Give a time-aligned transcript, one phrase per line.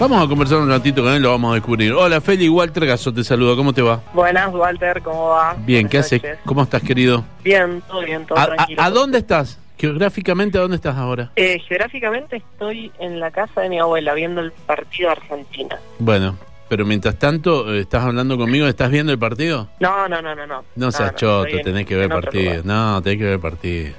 [0.00, 1.92] Vamos a conversar un ratito con él, lo vamos a descubrir.
[1.92, 4.00] Hola, Feli, Walter Gaso te saluda, ¿cómo te va?
[4.14, 5.54] Buenas, Walter, ¿cómo va?
[5.58, 6.22] Bien, ¿qué haces?
[6.46, 7.22] ¿Cómo estás, querido?
[7.44, 8.80] Bien, todo bien, todo ¿A, tranquilo.
[8.82, 9.58] a- a dónde estás?
[9.76, 11.30] Geográficamente, ¿a dónde estás ahora?
[11.36, 15.78] Eh, geográficamente estoy en la casa de mi abuela viendo el partido de Argentina.
[15.98, 16.36] Bueno,
[16.70, 18.66] pero mientras tanto, eh, ¿estás hablando conmigo?
[18.66, 19.68] ¿Estás viendo el partido?
[19.80, 20.64] No, no, no, no, no.
[20.76, 22.62] No seas choto, estoy en- tenés que ver otro partido.
[22.64, 23.94] No, tenés que ver partido.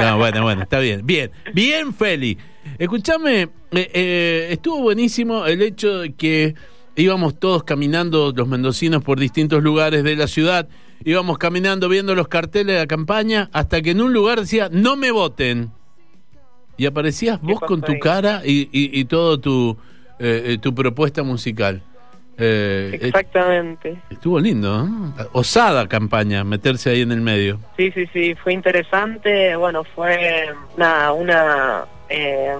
[0.00, 1.00] No, bueno, bueno, está bien.
[1.04, 2.38] Bien, bien, Feli.
[2.78, 6.54] Escúchame, eh, eh, estuvo buenísimo el hecho de que
[6.96, 10.68] íbamos todos caminando, los mendocinos, por distintos lugares de la ciudad.
[11.04, 14.96] Íbamos caminando viendo los carteles de la campaña hasta que en un lugar decía, no
[14.96, 15.70] me voten.
[16.78, 17.98] Y aparecías ¿Qué vos con tu ahí?
[18.00, 19.76] cara y, y, y todo tu,
[20.18, 21.82] eh, eh, tu propuesta musical.
[22.38, 23.98] Eh, eh, Exactamente.
[24.10, 25.14] Estuvo lindo, ¿no?
[25.32, 27.60] Osada campaña, meterse ahí en el medio.
[27.78, 29.56] Sí, sí, sí, fue interesante.
[29.56, 31.86] Bueno, fue nada, una.
[32.08, 32.56] Eh,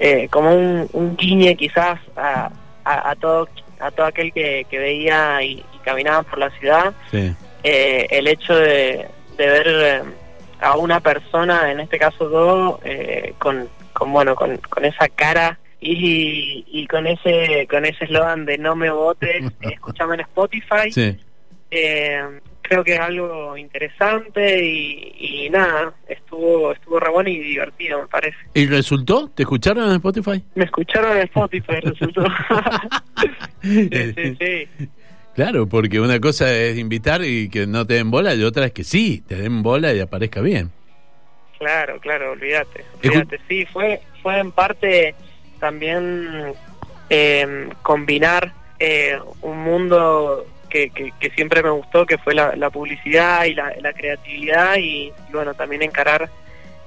[0.00, 2.50] eh, como un, un guiñe quizás a,
[2.84, 3.48] a, a todo
[3.80, 6.92] a todo aquel que, que veía y, y caminaba por la ciudad.
[7.10, 7.34] Sí.
[7.64, 10.02] eh, el hecho de, de ver eh,
[10.60, 15.58] a una persona, en este caso yo, eh, con, con bueno, con, con esa cara
[15.80, 20.92] y, y con ese con ese eslogan de no me votes, escúchame en Spotify.
[20.92, 21.18] Sí.
[22.72, 28.06] Creo que es algo interesante y, y nada, estuvo estuvo re bueno y divertido, me
[28.06, 28.38] parece.
[28.54, 29.28] ¿Y resultó?
[29.28, 30.42] ¿Te escucharon en Spotify?
[30.54, 32.24] Me escucharon en Spotify, resultó.
[33.62, 34.88] sí, sí, sí.
[35.34, 38.72] Claro, porque una cosa es invitar y que no te den bola y otra es
[38.72, 40.70] que sí, te den bola y aparezca bien.
[41.58, 42.86] Claro, claro, olvídate.
[43.04, 43.38] Olvídate.
[43.50, 45.14] Sí, fue, fue en parte
[45.60, 46.54] también
[47.10, 52.70] eh, combinar eh, un mundo que, que, que siempre me gustó, que fue la, la
[52.70, 56.30] publicidad y la, la creatividad, y, bueno, también encarar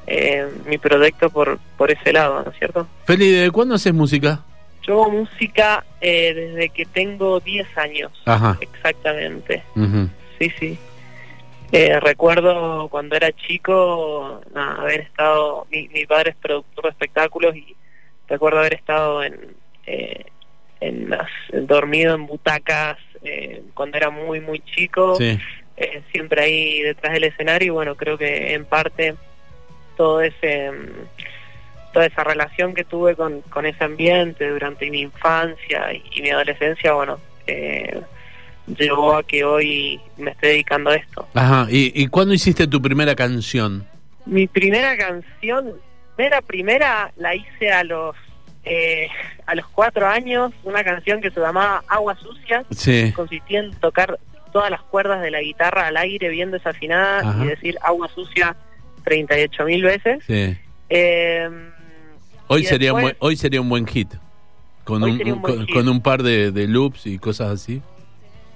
[0.07, 2.87] eh, mi proyecto por, por ese lado, ¿no es cierto?
[3.05, 4.39] Feli, ¿de cuándo haces música?
[4.81, 8.57] Yo hago música eh, desde que tengo 10 años, Ajá.
[8.59, 9.63] exactamente.
[10.39, 10.77] Sí, sí.
[11.71, 17.55] Eh, recuerdo cuando era chico nada, haber estado, mi, mi padre es productor de espectáculos
[17.55, 17.75] y
[18.27, 19.55] recuerdo haber estado en,
[19.85, 20.25] eh,
[20.87, 21.27] en las,
[21.67, 25.37] dormido en butacas eh, cuando era muy, muy chico, Sí.
[25.77, 29.15] eh, siempre ahí detrás del escenario y bueno, creo que en parte
[29.97, 35.93] todo ese mm, toda esa relación que tuve con, con ese ambiente durante mi infancia
[35.93, 38.01] y, y mi adolescencia, bueno, eh,
[38.77, 41.25] llevó a que hoy me esté dedicando a esto.
[41.33, 41.67] Ajá.
[41.69, 43.87] ¿Y, ¿Y cuándo hiciste tu primera canción?
[44.25, 45.73] Mi primera canción,
[46.17, 48.15] primera primera, la hice a los
[48.65, 49.07] eh,
[49.45, 53.11] a los cuatro años, una canción que se llamaba Agua Sucia, Sí.
[53.15, 54.19] consistía en tocar
[54.51, 57.43] todas las cuerdas de la guitarra al aire bien desafinada Ajá.
[57.45, 58.55] y decir Agua Sucia
[59.03, 60.23] 38 mil veces.
[60.25, 60.57] sí.
[60.89, 61.49] Eh,
[62.47, 64.13] Hoy sería, un hoy sería un buen hit.
[64.83, 65.75] Con, un, sería un buen con, hit.
[65.75, 67.81] con un par de, de loops y cosas así.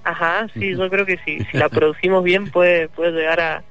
[0.03, 1.39] Ajá, sí, yo creo que sí.
[1.51, 3.63] Si la producimos bien puede, puede llegar a,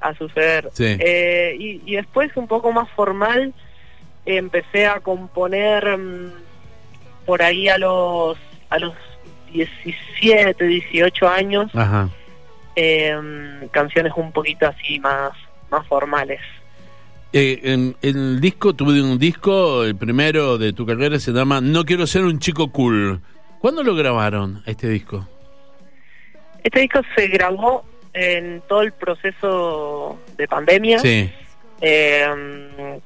[0.00, 0.68] a suceder.
[0.72, 0.96] Sí.
[1.00, 3.52] Eh, y, y después, un poco más formal,
[4.26, 6.32] empecé a componer mm,
[7.26, 8.38] por ahí a los
[8.68, 8.94] a los
[9.52, 12.08] 17, 18 años, Ajá.
[12.76, 13.18] eh,
[13.72, 15.32] canciones un poquito así más,
[15.70, 16.40] más formales.
[17.32, 21.84] Eh, en, el disco, tuve un disco, el primero de tu carrera se llama No
[21.84, 23.20] quiero ser un chico cool.
[23.60, 25.28] ¿Cuándo lo grabaron este disco?
[26.62, 30.98] Este disco se grabó en todo el proceso de pandemia.
[30.98, 31.30] Sí,
[31.80, 33.00] Eh,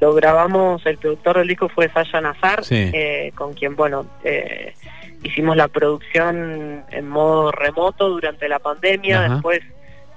[0.00, 2.90] lo grabamos, el productor del disco fue Sasha Nazar, Sí.
[2.92, 4.74] eh, con quien, bueno, eh,
[5.22, 9.34] hicimos la producción en modo remoto durante la pandemia, Ajá.
[9.34, 9.60] después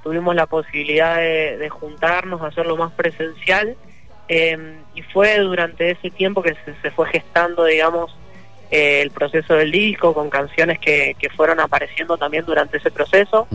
[0.02, 3.76] tuvimos la posibilidad de, de juntarnos, hacerlo más presencial,
[4.30, 4.58] eh,
[4.96, 8.16] y fue durante ese tiempo que se, se fue gestando, digamos,
[8.72, 13.48] eh, el proceso del disco, con canciones que, que fueron apareciendo también durante ese proceso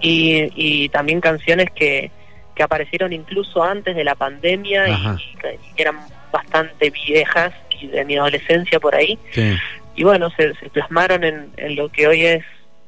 [0.00, 2.10] y, y también canciones que,
[2.60, 5.96] que aparecieron incluso antes de la pandemia y, que eran
[6.30, 9.18] bastante viejas y de mi adolescencia por ahí.
[9.32, 9.54] sí.
[9.96, 12.44] Y bueno, se, se plasmaron en, en lo que hoy es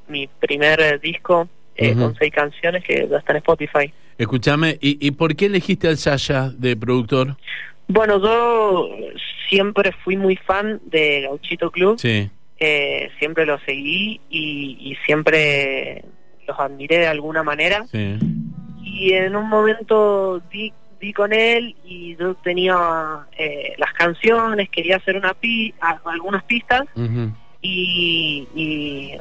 [0.08, 3.92] mi primer eh, disco eh, con seis canciones que ya está en Spotify.
[4.19, 7.36] Escúchame, ¿y, ¿y por qué elegiste al Sasha de productor?
[7.88, 8.90] Bueno, yo
[9.48, 12.30] siempre fui muy fan de Gauchito Club, Sí,
[12.60, 16.04] eh, siempre lo seguí y, y siempre
[16.46, 17.86] los admiré de alguna manera.
[17.90, 18.18] sí.
[18.92, 22.76] Y en un momento di, di con él y yo tenía
[23.38, 25.74] eh, las canciones, quería hacer una pi
[26.04, 26.82] algunas pistas
[27.62, 29.14] y, y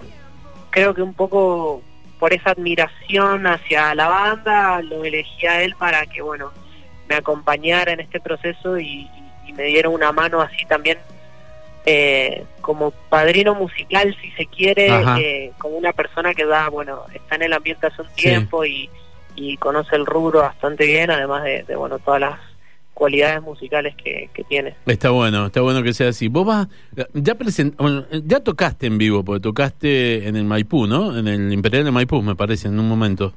[0.69, 1.81] creo que un poco
[2.19, 6.51] por esa admiración hacia la banda lo elegí a él para que bueno
[7.09, 9.07] me acompañara en este proceso y,
[9.47, 10.97] y me diera una mano así también
[11.85, 14.88] eh, como padrino musical, si se quiere,
[15.18, 18.21] eh, como una persona que da, bueno, está en el ambiente hace un Sí.
[18.21, 18.88] tiempo y,
[19.36, 22.39] y conoce el rubro bastante bien, además de, de, bueno, todas las
[22.94, 24.75] cualidades musicales que, que tiene.
[24.86, 26.28] Está bueno, está bueno que sea así.
[26.28, 26.68] Vos vas,
[27.13, 31.18] ya present, bueno, ya tocaste en vivo, porque tocaste en el Maipú, ¿no?
[31.18, 33.33] En el Imperial de Maipú, me parece, en un momento.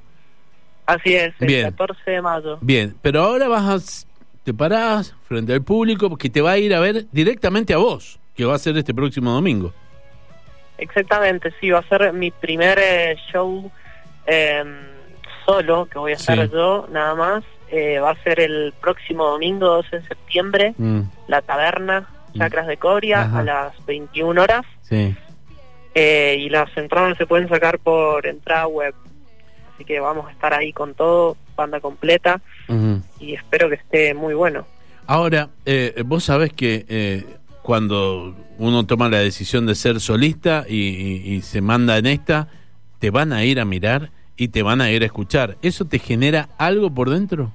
[0.86, 1.70] Así es, el Bien.
[1.70, 2.58] 14 de mayo.
[2.60, 4.04] Bien, pero ahora vas a,
[4.44, 8.20] te parás frente al público porque te va a ir a ver directamente a vos,
[8.36, 9.72] que va a ser este próximo domingo.
[10.76, 13.70] Exactamente, sí, va a ser mi primer eh, show
[14.26, 14.62] eh,
[15.44, 16.32] solo, que voy a Sí.
[16.52, 17.44] yo, nada más.
[17.70, 22.76] Eh, va a ser el próximo domingo, 12 de septiembre, Mm, La Taberna, Chacras de
[22.76, 23.38] Coria, Ajá.
[23.40, 24.62] a las 21 horas.
[24.82, 25.14] sí.
[25.96, 28.92] Eh, y las entradas se pueden sacar por entrada web.
[29.72, 32.40] Así que vamos a estar ahí con todo, banda completa,
[33.20, 34.66] y espero que esté muy bueno.
[35.06, 37.24] Ahora, eh, vos sabés que eh,
[37.62, 42.48] cuando uno toma la decisión de ser solista y, y- y se manda en esta,
[42.98, 45.56] te van a ir a mirar y te van a ir a escuchar.
[45.62, 47.52] ¿Eso te genera algo por dentro?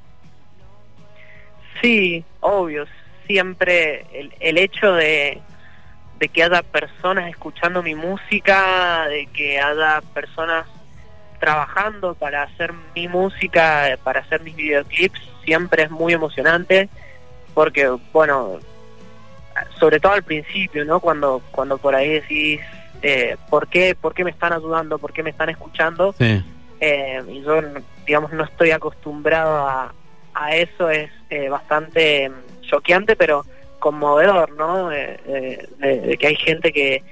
[1.81, 2.85] Sí, obvio,
[3.27, 5.41] siempre el, el hecho de,
[6.19, 10.65] de que haya personas escuchando mi música, de que haya personas
[11.39, 16.89] trabajando para hacer mi música, para hacer mis videoclips, siempre es muy emocionante,
[17.53, 18.59] porque, bueno,
[19.79, 20.99] sobre todo al principio, ¿no?
[20.99, 22.59] Cuando, cuando por ahí decís,
[23.01, 24.99] eh, ¿por, qué, ¿por qué me están ayudando?
[24.99, 26.13] ¿Por qué me están escuchando?
[26.17, 26.43] Sí.
[26.79, 27.61] Eh, y yo,
[28.05, 29.93] digamos, no estoy acostumbrado a,
[30.33, 33.45] a eso, es eh, bastante mm, choqueante, pero
[33.79, 34.91] conmovedor, ¿no?
[34.91, 37.03] Eh, eh, de, de que hay gente que,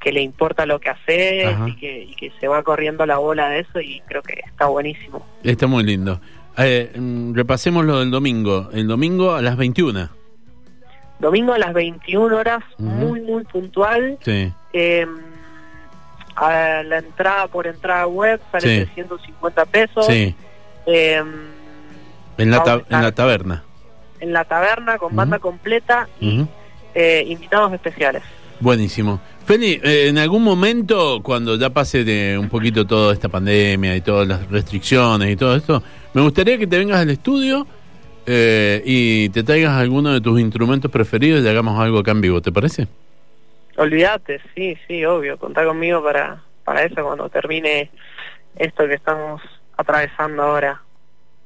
[0.00, 3.50] que le importa lo que hace y que, y que se va corriendo la bola
[3.50, 5.24] de eso y creo que está buenísimo.
[5.44, 6.20] Está muy lindo.
[6.56, 8.70] Eh, mm, repasemos lo del domingo.
[8.72, 10.08] El domingo a las 21.
[11.18, 14.18] Domingo a las 21 horas, muy, muy puntual.
[14.22, 14.50] Sí.
[14.72, 15.06] Eh,
[16.40, 18.90] a la entrada por entrada web sale Sí.
[18.94, 20.06] 350 pesos.
[20.06, 20.34] Sí.
[20.86, 21.22] Eh,
[22.38, 23.62] En la, en la taberna.
[24.20, 26.44] en la taberna con banda completa y
[26.94, 28.22] eh, invitados especiales.
[28.60, 29.20] Buenísimo.
[29.46, 34.00] Feli, eh, en algún momento, cuando ya pase de un poquito toda esta pandemia y
[34.02, 35.82] todas las restricciones y todo esto,
[36.14, 37.66] me gustaría que te vengas al estudio
[38.26, 42.40] eh, y te traigas alguno de tus instrumentos preferidos y hagamos algo acá en vivo,
[42.42, 42.86] ¿te parece?
[43.80, 47.90] Olvídate, sí, sí, obvio, contá conmigo para, para eso cuando termine
[48.56, 49.40] esto que estamos
[49.74, 50.82] atravesando ahora.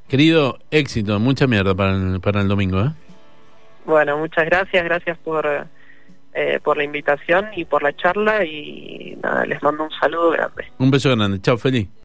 [0.08, 2.90] Querido, éxito, mucha mierda para el, para el domingo, ¿eh?
[3.84, 5.46] Bueno, muchas gracias, gracias por,
[6.32, 10.66] eh, por la invitación y por la charla y nada, les mando un saludo grande.
[10.78, 11.40] Un beso grande.
[11.40, 11.88] Chao, Feli.